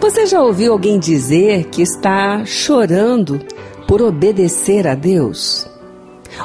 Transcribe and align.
Você 0.00 0.26
já 0.26 0.40
ouviu 0.40 0.72
alguém 0.72 0.98
dizer 0.98 1.64
que 1.66 1.82
está 1.82 2.44
chorando 2.44 3.40
por 3.86 4.00
obedecer 4.00 4.86
a 4.86 4.94
Deus? 4.94 5.66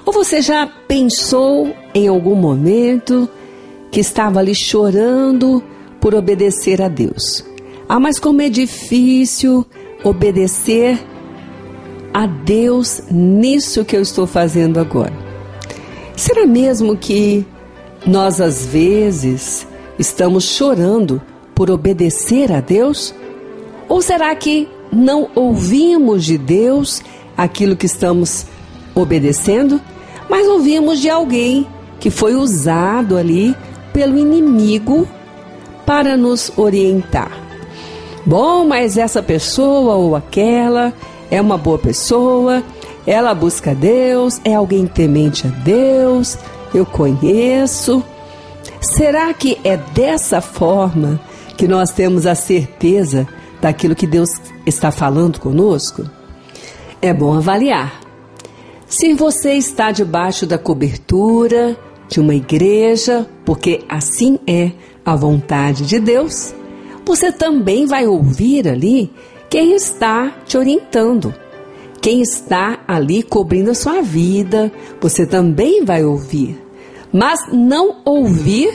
Ou 0.05 0.11
você 0.11 0.41
já 0.41 0.65
pensou 0.87 1.73
em 1.93 2.07
algum 2.07 2.35
momento 2.35 3.29
que 3.91 3.99
estava 3.99 4.39
ali 4.39 4.55
chorando 4.55 5.63
por 6.01 6.15
obedecer 6.15 6.81
a 6.81 6.87
Deus? 6.87 7.45
Ah, 7.87 7.99
mas 7.99 8.19
como 8.19 8.41
é 8.41 8.49
difícil 8.49 9.65
obedecer 10.03 10.99
a 12.11 12.25
Deus 12.25 13.03
nisso 13.11 13.85
que 13.85 13.95
eu 13.95 14.01
estou 14.01 14.25
fazendo 14.25 14.79
agora. 14.79 15.13
Será 16.15 16.45
mesmo 16.45 16.97
que 16.97 17.45
nós 18.05 18.41
às 18.41 18.65
vezes 18.65 19.67
estamos 19.97 20.43
chorando 20.43 21.21
por 21.55 21.69
obedecer 21.69 22.51
a 22.51 22.59
Deus? 22.59 23.13
Ou 23.87 24.01
será 24.01 24.33
que 24.35 24.67
não 24.91 25.29
ouvimos 25.35 26.23
de 26.23 26.37
Deus 26.37 27.01
aquilo 27.35 27.75
que 27.75 27.85
estamos 27.85 28.45
obedecendo, 28.95 29.81
mas 30.29 30.47
ouvimos 30.47 30.99
de 30.99 31.09
alguém 31.09 31.67
que 31.99 32.09
foi 32.09 32.35
usado 32.35 33.17
ali 33.17 33.55
pelo 33.91 34.17
inimigo 34.17 35.07
para 35.85 36.15
nos 36.15 36.51
orientar? 36.57 37.31
Bom, 38.25 38.65
mas 38.65 38.97
essa 38.97 39.21
pessoa 39.21 39.95
ou 39.95 40.15
aquela 40.15 40.93
é 41.29 41.41
uma 41.41 41.57
boa 41.57 41.77
pessoa, 41.77 42.63
ela 43.05 43.33
busca 43.33 43.75
Deus, 43.75 44.39
é 44.45 44.53
alguém 44.53 44.87
temente 44.87 45.45
a 45.45 45.49
Deus, 45.49 46.37
eu 46.73 46.85
conheço. 46.85 48.03
Será 48.79 49.33
que 49.33 49.59
é 49.63 49.75
dessa 49.75 50.39
forma 50.39 51.19
que 51.57 51.67
nós 51.67 51.91
temos 51.91 52.25
a 52.25 52.35
certeza 52.35 53.27
daquilo 53.63 53.95
que 53.95 54.05
Deus 54.05 54.41
está 54.65 54.91
falando 54.91 55.39
conosco? 55.39 56.03
É 57.01 57.13
bom 57.13 57.33
avaliar. 57.33 58.01
Se 58.85 59.13
você 59.13 59.53
está 59.53 59.89
debaixo 59.89 60.45
da 60.45 60.57
cobertura 60.57 61.77
de 62.09 62.19
uma 62.19 62.35
igreja, 62.35 63.25
porque 63.45 63.81
assim 63.87 64.37
é 64.45 64.71
a 65.05 65.15
vontade 65.15 65.85
de 65.85 65.97
Deus, 65.97 66.53
você 67.05 67.31
também 67.31 67.85
vai 67.85 68.05
ouvir 68.05 68.67
ali 68.67 69.09
quem 69.49 69.73
está 69.73 70.29
te 70.45 70.57
orientando, 70.57 71.33
quem 72.01 72.21
está 72.21 72.79
ali 72.85 73.23
cobrindo 73.23 73.71
a 73.71 73.75
sua 73.75 74.01
vida, 74.01 74.71
você 74.99 75.25
também 75.25 75.85
vai 75.85 76.03
ouvir. 76.03 76.61
Mas 77.13 77.39
não 77.49 78.01
ouvir 78.03 78.73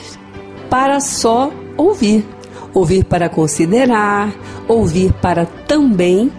para 0.70 0.98
só 0.98 1.52
ouvir. 1.76 2.24
Ouvir 2.74 3.04
para 3.04 3.28
considerar, 3.28 4.32
ouvir 4.66 5.12
para 5.14 5.46
também 5.46 6.30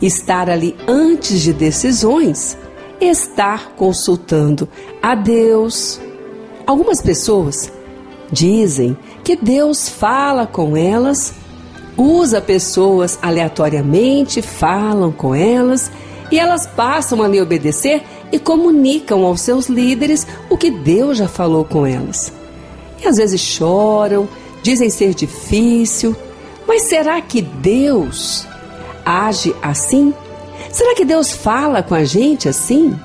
estar 0.00 0.48
ali 0.48 0.76
antes 0.86 1.40
de 1.40 1.52
decisões, 1.52 2.56
estar 3.00 3.72
consultando 3.76 4.68
a 5.02 5.14
Deus. 5.14 6.00
Algumas 6.66 7.00
pessoas 7.00 7.72
dizem 8.30 8.96
que 9.24 9.36
Deus 9.36 9.88
fala 9.88 10.46
com 10.46 10.76
elas 10.76 11.34
usa 12.00 12.40
pessoas 12.40 13.18
aleatoriamente, 13.20 14.40
falam 14.40 15.12
com 15.12 15.34
elas 15.34 15.90
e 16.30 16.38
elas 16.38 16.66
passam 16.66 17.22
a 17.22 17.28
me 17.28 17.40
obedecer 17.40 18.02
e 18.32 18.38
comunicam 18.38 19.24
aos 19.24 19.42
seus 19.42 19.68
líderes 19.68 20.26
o 20.48 20.56
que 20.56 20.70
Deus 20.70 21.18
já 21.18 21.28
falou 21.28 21.64
com 21.64 21.86
elas. 21.86 22.32
E 23.02 23.06
às 23.06 23.16
vezes 23.16 23.40
choram, 23.40 24.28
dizem 24.62 24.90
ser 24.90 25.14
difícil, 25.14 26.16
mas 26.66 26.82
será 26.82 27.20
que 27.20 27.40
Deus 27.42 28.46
age 29.04 29.54
assim? 29.62 30.14
Será 30.70 30.94
que 30.94 31.04
Deus 31.04 31.32
fala 31.32 31.82
com 31.82 31.94
a 31.94 32.04
gente 32.04 32.48
assim? 32.48 32.98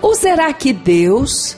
Ou 0.00 0.14
será 0.14 0.52
que 0.52 0.72
Deus 0.72 1.56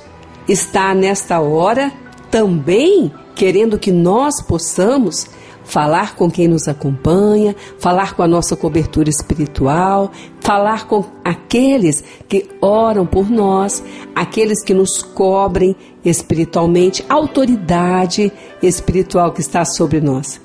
está 0.49 0.94
nesta 0.94 1.41
hora 1.41 1.93
também 2.31 3.12
querendo 3.34 3.78
que 3.78 3.91
nós 3.91 4.41
possamos 4.41 5.26
falar 5.70 6.16
com 6.16 6.28
quem 6.28 6.48
nos 6.48 6.66
acompanha, 6.66 7.54
falar 7.78 8.14
com 8.14 8.25
a 8.25 8.28
nossa 8.28 8.56
cobertura 8.56 9.08
espiritual, 9.08 10.10
falar 10.41 10.88
com 10.88 11.04
aqueles 11.25 12.03
que 12.28 12.48
oram 12.60 13.06
por 13.06 13.31
nós, 13.31 13.82
aqueles 14.12 14.64
que 14.64 14.75
nos 14.75 15.00
cobrem 15.00 15.76
espiritualmente, 16.04 17.04
a 17.08 17.14
autoridade 17.14 18.32
espiritual 18.60 19.31
que 19.31 19.41
está 19.41 19.64
sobre 19.64 20.00
nós. 20.00 20.41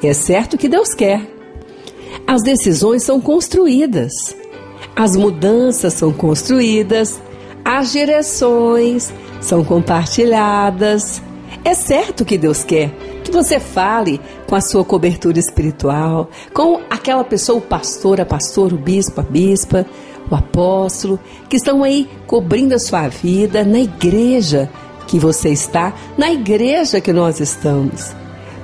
É 0.00 0.14
certo 0.14 0.56
que 0.56 0.68
Deus 0.68 0.94
quer. 0.94 1.28
As 2.24 2.42
decisões 2.42 3.02
são 3.02 3.20
construídas, 3.20 4.12
as 4.94 5.16
mudanças 5.16 5.94
são 5.94 6.12
construídas, 6.12 7.20
as 7.64 7.90
direções 7.90 9.12
são 9.40 9.64
compartilhadas. 9.64 11.20
É 11.64 11.74
certo 11.74 12.24
que 12.24 12.36
Deus 12.36 12.64
quer 12.64 12.90
que 13.22 13.30
você 13.30 13.60
fale 13.60 14.20
com 14.48 14.56
a 14.56 14.60
sua 14.60 14.84
cobertura 14.84 15.38
espiritual, 15.38 16.28
com 16.52 16.80
aquela 16.90 17.22
pessoa, 17.22 17.58
o 17.58 17.62
pastor, 17.62 18.20
a 18.20 18.26
pastora, 18.26 18.74
o 18.74 18.78
bispo, 18.78 19.20
a 19.20 19.24
bispa, 19.24 19.86
o 20.30 20.34
apóstolo, 20.34 21.20
que 21.48 21.56
estão 21.56 21.84
aí 21.84 22.08
cobrindo 22.26 22.74
a 22.74 22.78
sua 22.78 23.08
vida 23.08 23.64
na 23.64 23.78
igreja 23.78 24.68
que 25.06 25.18
você 25.18 25.50
está, 25.50 25.94
na 26.18 26.32
igreja 26.32 27.00
que 27.00 27.12
nós 27.12 27.38
estamos. 27.38 28.12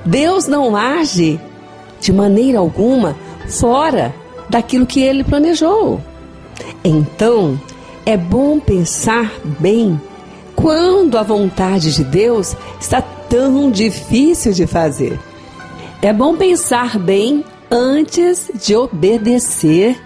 Deus 0.05 0.47
não 0.47 0.75
age 0.75 1.39
de 2.01 2.11
maneira 2.11 2.59
alguma 2.59 3.15
fora 3.47 4.13
daquilo 4.49 4.85
que 4.85 4.99
ele 4.99 5.23
planejou. 5.23 6.01
Então, 6.83 7.59
é 8.05 8.17
bom 8.17 8.59
pensar 8.59 9.31
bem 9.59 9.99
quando 10.55 11.17
a 11.17 11.23
vontade 11.23 11.93
de 11.93 12.03
Deus 12.03 12.55
está 12.79 13.01
tão 13.01 13.71
difícil 13.71 14.51
de 14.53 14.65
fazer. 14.65 15.19
É 16.01 16.11
bom 16.13 16.35
pensar 16.35 16.97
bem 16.97 17.43
antes 17.69 18.49
de 18.65 18.75
obedecer 18.75 19.99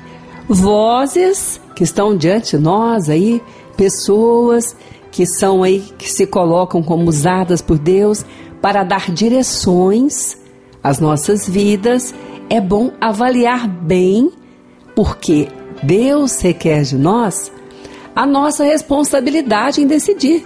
vozes 0.48 1.62
que 1.76 1.84
estão 1.84 2.16
diante 2.18 2.58
de 2.58 2.64
nós 2.64 3.10
aí, 3.10 3.42
pessoas 3.78 4.76
que 5.12 5.26
são 5.26 5.64
aí 5.64 5.80
que 5.98 6.10
se 6.10 6.26
colocam 6.26 6.82
como 6.82 7.08
usadas 7.08 7.62
por 7.62 7.78
Deus 7.78 8.26
para 8.62 8.84
dar 8.84 9.12
direções 9.12 10.38
às 10.84 11.00
nossas 11.00 11.48
vidas. 11.48 12.14
É 12.50 12.60
bom 12.60 12.92
avaliar 13.00 13.68
bem 13.68 14.32
porque 14.96 15.48
Deus 15.84 16.42
requer 16.42 16.82
de 16.82 16.98
nós 16.98 17.52
a 18.16 18.26
nossa 18.26 18.64
responsabilidade 18.64 19.82
em 19.82 19.88
decidir. 19.88 20.46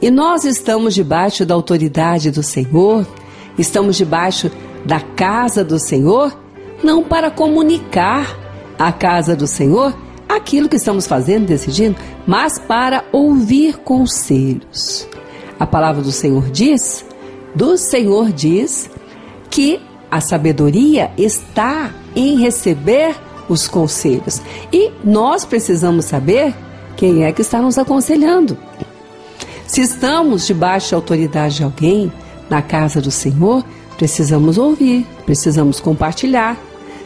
E 0.00 0.10
nós 0.10 0.44
estamos 0.44 0.94
debaixo 0.94 1.44
da 1.44 1.54
autoridade 1.54 2.30
do 2.30 2.42
Senhor, 2.42 3.06
estamos 3.58 3.96
debaixo 3.96 4.50
da 4.84 5.00
casa 5.00 5.62
do 5.64 5.78
Senhor, 5.78 6.36
não 6.82 7.02
para 7.02 7.30
comunicar 7.30 8.38
à 8.78 8.90
casa 8.90 9.36
do 9.36 9.46
Senhor 9.46 9.94
aquilo 10.28 10.68
que 10.68 10.76
estamos 10.76 11.06
fazendo, 11.06 11.46
decidindo, 11.46 11.96
mas 12.26 12.58
para 12.58 13.04
ouvir 13.12 13.76
conselhos. 13.78 15.06
A 15.58 15.66
palavra 15.66 16.02
do 16.02 16.12
Senhor 16.12 16.48
diz, 16.50 17.04
do 17.54 17.76
Senhor 17.76 18.32
diz 18.32 18.88
que 19.50 19.80
a 20.10 20.20
sabedoria 20.20 21.10
está 21.18 21.92
em 22.16 22.36
receber 22.38 23.14
os 23.48 23.68
conselhos. 23.68 24.40
E 24.72 24.90
nós 25.04 25.44
precisamos 25.44 26.06
saber 26.06 26.54
quem 26.96 27.24
é 27.24 27.32
que 27.32 27.42
está 27.42 27.60
nos 27.60 27.78
aconselhando. 27.78 28.56
Se 29.66 29.80
estamos 29.80 30.46
debaixo 30.46 30.90
da 30.90 30.96
autoridade 30.96 31.56
de 31.56 31.64
alguém 31.64 32.12
na 32.48 32.60
casa 32.60 33.00
do 33.00 33.10
Senhor, 33.10 33.64
precisamos 33.96 34.58
ouvir, 34.58 35.06
precisamos 35.24 35.78
compartilhar. 35.78 36.56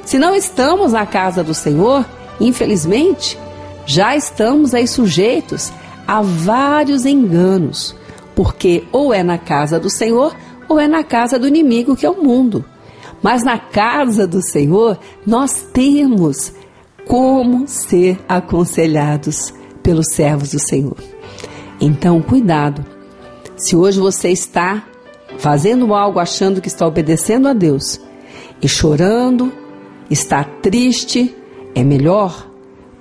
Se 0.05 0.19
não 0.19 0.35
estamos 0.35 0.93
na 0.93 1.05
casa 1.05 1.45
do 1.45 1.53
Senhor, 1.53 2.05
infelizmente, 2.41 3.39
já 3.87 4.17
estamos 4.17 4.75
aí 4.75 4.89
sujeitos 4.89 5.73
a 6.07 6.23
vários 6.23 7.05
enganos, 7.05 7.95
porque 8.35 8.85
ou 8.93 9.13
é 9.13 9.23
na 9.23 9.39
casa 9.39 9.79
do 9.79 9.91
Senhor 9.91 10.35
ou 10.69 10.81
é 10.81 10.89
na 10.89 11.05
casa 11.05 11.39
do 11.39 11.47
inimigo, 11.47 11.97
que 11.97 12.07
é 12.07 12.11
o 12.11 12.23
mundo. 12.23 12.65
Mas 13.23 13.45
na 13.45 13.59
casa 13.59 14.27
do 14.27 14.43
Senhor, 14.43 14.99
nós 15.27 15.67
temos 15.73 16.53
como 17.07 17.67
ser 17.69 18.19
aconselhados 18.29 19.53
pelos 19.85 20.09
servos 20.09 20.51
do 20.51 20.59
Senhor. 20.59 20.97
Então, 21.81 22.21
cuidado. 22.21 22.85
Se 23.57 23.77
hoje 23.77 24.01
você 24.01 24.31
está 24.31 24.83
fazendo 25.39 25.95
algo 25.95 26.19
achando 26.19 26.61
que 26.61 26.69
está 26.69 26.87
obedecendo 26.87 27.47
a 27.47 27.53
Deus 27.53 28.01
e 28.61 28.69
chorando, 28.69 29.53
está 30.11 30.43
triste, 30.43 31.33
é 31.75 31.85
melhor 31.85 32.51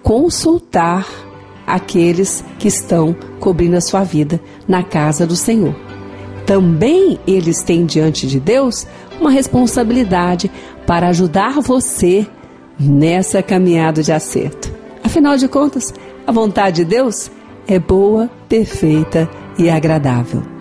consultar 0.03 1.07
aqueles 1.65 2.44
que 2.59 2.68
estão 2.68 3.15
cobrindo 3.39 3.77
a 3.77 3.81
sua 3.81 4.03
vida 4.03 4.39
na 4.68 4.83
casa 4.83 5.25
do 5.25 5.36
Senhor. 5.36 5.75
Também 6.45 7.18
eles 7.25 7.63
têm 7.63 7.86
diante 7.86 8.27
de 8.27 8.39
Deus 8.39 8.86
uma 9.19 9.31
responsabilidade 9.31 10.51
para 10.86 11.07
ajudar 11.07 11.62
você 11.62 12.27
nessa 12.77 13.41
caminhada 13.41 14.03
de 14.03 14.12
acerto. 14.12 14.74
Afinal 15.03 15.38
de 15.38 15.47
contas, 15.47 15.94
a 16.25 16.31
vontade 16.31 16.78
de 16.78 16.86
Deus 16.86 17.31
é 17.68 17.80
boa, 17.80 18.30
perfeita 18.48 19.30
e 19.58 19.70
agradável. 19.70 20.52